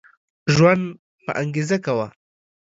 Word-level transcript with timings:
ژوند 0.53 0.83
په 1.23 1.31
انګيزه 1.41 1.77
کوه 1.85 2.07